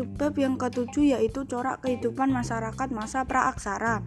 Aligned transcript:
Subbab 0.00 0.32
yang 0.40 0.56
ketujuh 0.56 1.12
yaitu 1.12 1.44
corak 1.44 1.84
kehidupan 1.84 2.32
masyarakat 2.32 2.88
masa 2.88 3.28
praaksara. 3.28 4.00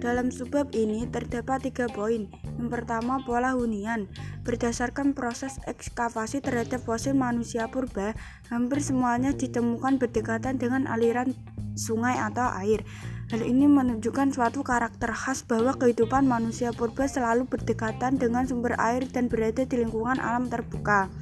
Dalam 0.00 0.32
subbab 0.32 0.72
ini 0.72 1.04
terdapat 1.04 1.68
tiga 1.68 1.84
poin. 1.84 2.32
Yang 2.56 2.68
pertama, 2.72 3.20
pola 3.20 3.52
hunian. 3.52 4.08
Berdasarkan 4.40 5.12
proses 5.12 5.60
ekskavasi 5.68 6.40
terhadap 6.40 6.80
fosil 6.80 7.12
manusia 7.12 7.68
purba, 7.68 8.16
hampir 8.48 8.80
semuanya 8.80 9.36
ditemukan 9.36 10.00
berdekatan 10.00 10.56
dengan 10.56 10.88
aliran 10.88 11.36
sungai 11.76 12.16
atau 12.16 12.48
air. 12.64 12.80
Hal 13.28 13.44
ini 13.44 13.68
menunjukkan 13.68 14.32
suatu 14.32 14.64
karakter 14.64 15.12
khas 15.12 15.44
bahwa 15.44 15.76
kehidupan 15.76 16.24
manusia 16.24 16.72
purba 16.72 17.04
selalu 17.04 17.44
berdekatan 17.44 18.16
dengan 18.16 18.48
sumber 18.48 18.80
air 18.80 19.04
dan 19.12 19.28
berada 19.28 19.68
di 19.68 19.76
lingkungan 19.84 20.16
alam 20.16 20.48
terbuka. 20.48 21.12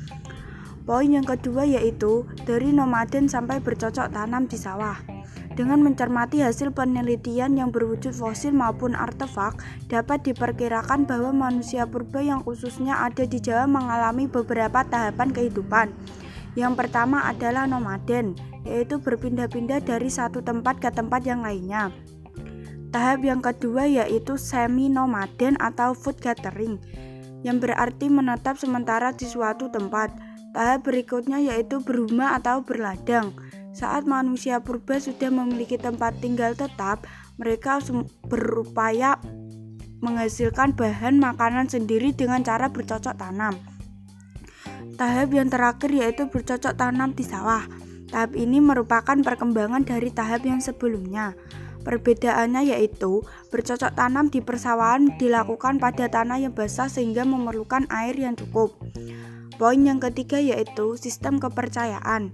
Poin 0.82 1.06
yang 1.06 1.22
kedua 1.22 1.62
yaitu 1.62 2.26
dari 2.42 2.74
nomaden 2.74 3.30
sampai 3.30 3.62
bercocok 3.62 4.10
tanam 4.10 4.50
di 4.50 4.58
sawah. 4.58 4.98
Dengan 5.52 5.84
mencermati 5.84 6.40
hasil 6.40 6.72
penelitian 6.72 7.60
yang 7.60 7.68
berwujud 7.68 8.16
fosil 8.16 8.56
maupun 8.56 8.96
artefak, 8.96 9.60
dapat 9.86 10.24
diperkirakan 10.24 11.04
bahwa 11.04 11.30
manusia 11.50 11.84
purba 11.84 12.24
yang 12.24 12.40
khususnya 12.40 13.04
ada 13.04 13.28
di 13.28 13.36
Jawa 13.36 13.68
mengalami 13.68 14.24
beberapa 14.24 14.80
tahapan 14.80 15.28
kehidupan. 15.28 15.92
Yang 16.56 16.72
pertama 16.80 17.28
adalah 17.28 17.68
nomaden, 17.68 18.32
yaitu 18.64 18.96
berpindah-pindah 18.96 19.84
dari 19.84 20.08
satu 20.08 20.40
tempat 20.40 20.80
ke 20.80 20.88
tempat 20.88 21.20
yang 21.28 21.44
lainnya. 21.44 21.92
Tahap 22.92 23.20
yang 23.20 23.44
kedua 23.44 23.88
yaitu 23.88 24.40
semi 24.40 24.88
nomaden 24.88 25.60
atau 25.60 25.92
food 25.92 26.16
gathering, 26.20 26.80
yang 27.44 27.60
berarti 27.60 28.08
menetap 28.08 28.56
sementara 28.56 29.12
di 29.12 29.28
suatu 29.28 29.68
tempat. 29.68 30.31
Tahap 30.52 30.84
berikutnya 30.84 31.40
yaitu 31.40 31.80
berumah 31.80 32.36
atau 32.36 32.60
berladang. 32.60 33.32
Saat 33.72 34.04
manusia 34.04 34.60
purba 34.60 35.00
sudah 35.00 35.32
memiliki 35.32 35.80
tempat 35.80 36.20
tinggal 36.20 36.52
tetap, 36.52 37.08
mereka 37.40 37.80
berupaya 38.28 39.16
menghasilkan 40.04 40.76
bahan 40.76 41.16
makanan 41.16 41.72
sendiri 41.72 42.12
dengan 42.12 42.44
cara 42.44 42.68
bercocok 42.68 43.16
tanam. 43.16 43.56
Tahap 45.00 45.32
yang 45.32 45.48
terakhir 45.48 45.88
yaitu 45.88 46.28
bercocok 46.28 46.76
tanam 46.76 47.16
di 47.16 47.24
sawah. 47.24 47.64
Tahap 48.12 48.36
ini 48.36 48.60
merupakan 48.60 49.16
perkembangan 49.16 49.88
dari 49.88 50.12
tahap 50.12 50.44
yang 50.44 50.60
sebelumnya. 50.60 51.32
Perbedaannya 51.82 52.76
yaitu 52.76 53.24
bercocok 53.48 53.96
tanam 53.96 54.28
di 54.28 54.44
persawahan 54.44 55.16
dilakukan 55.16 55.80
pada 55.80 56.12
tanah 56.12 56.44
yang 56.44 56.52
basah 56.52 56.92
sehingga 56.92 57.24
memerlukan 57.24 57.88
air 57.88 58.14
yang 58.20 58.36
cukup. 58.36 58.76
Poin 59.60 59.80
yang 59.84 60.00
ketiga 60.00 60.40
yaitu 60.40 60.96
sistem 60.96 61.36
kepercayaan. 61.36 62.32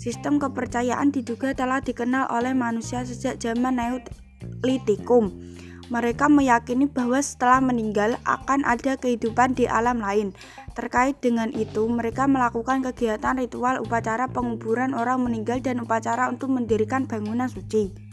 Sistem 0.00 0.40
kepercayaan 0.40 1.12
diduga 1.12 1.52
telah 1.52 1.84
dikenal 1.84 2.30
oleh 2.32 2.56
manusia 2.56 3.04
sejak 3.04 3.36
zaman 3.42 3.76
Neolitikum. 3.76 5.28
Mereka 5.90 6.30
meyakini 6.30 6.86
bahwa 6.86 7.18
setelah 7.18 7.58
meninggal 7.58 8.14
akan 8.22 8.62
ada 8.62 8.94
kehidupan 8.94 9.58
di 9.58 9.66
alam 9.66 9.98
lain. 9.98 10.30
Terkait 10.78 11.18
dengan 11.18 11.50
itu, 11.50 11.82
mereka 11.90 12.30
melakukan 12.30 12.86
kegiatan 12.86 13.34
ritual 13.34 13.82
upacara 13.82 14.30
penguburan 14.30 14.94
orang 14.94 15.26
meninggal 15.26 15.58
dan 15.58 15.82
upacara 15.82 16.30
untuk 16.30 16.54
mendirikan 16.54 17.10
bangunan 17.10 17.50
suci. 17.50 18.09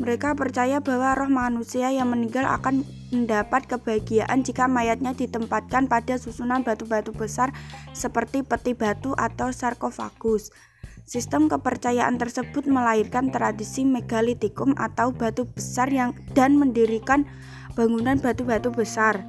Mereka 0.00 0.32
percaya 0.32 0.80
bahwa 0.80 1.12
roh 1.12 1.28
manusia 1.28 1.92
yang 1.92 2.08
meninggal 2.08 2.48
akan 2.48 2.88
mendapat 3.12 3.68
kebahagiaan 3.68 4.40
jika 4.40 4.64
mayatnya 4.64 5.12
ditempatkan 5.12 5.92
pada 5.92 6.16
susunan 6.16 6.64
batu-batu 6.64 7.12
besar 7.12 7.52
seperti 7.92 8.40
peti 8.40 8.72
batu 8.72 9.12
atau 9.12 9.52
sarkofagus. 9.52 10.56
Sistem 11.04 11.52
kepercayaan 11.52 12.16
tersebut 12.16 12.64
melahirkan 12.64 13.28
tradisi 13.28 13.84
megalitikum 13.84 14.72
atau 14.80 15.12
batu 15.12 15.44
besar 15.44 15.92
yang 15.92 16.16
dan 16.32 16.56
mendirikan 16.56 17.28
bangunan 17.76 18.16
batu-batu 18.16 18.72
besar. 18.72 19.20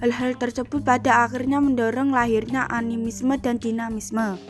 Hal-hal 0.00 0.40
tersebut 0.40 0.80
pada 0.80 1.28
akhirnya 1.28 1.60
mendorong 1.60 2.16
lahirnya 2.16 2.64
animisme 2.72 3.36
dan 3.36 3.60
dinamisme. 3.60 4.40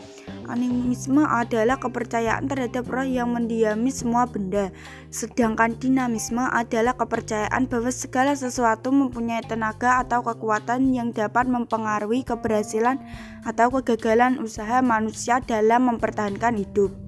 Animisme 0.47 1.23
adalah 1.27 1.79
kepercayaan 1.79 2.47
terhadap 2.47 2.87
roh 2.87 3.03
yang 3.03 3.35
mendiami 3.35 3.91
semua 3.91 4.23
benda, 4.23 4.71
sedangkan 5.11 5.75
dinamisme 5.75 6.39
adalah 6.39 6.95
kepercayaan 6.95 7.67
bahwa 7.67 7.91
segala 7.91 8.31
sesuatu 8.35 8.95
mempunyai 8.95 9.43
tenaga 9.43 9.99
atau 9.99 10.23
kekuatan 10.23 10.95
yang 10.95 11.11
dapat 11.11 11.47
mempengaruhi 11.51 12.23
keberhasilan 12.23 13.03
atau 13.43 13.67
kegagalan 13.79 14.39
usaha 14.39 14.79
manusia 14.79 15.43
dalam 15.43 15.91
mempertahankan 15.91 16.55
hidup. 16.55 17.02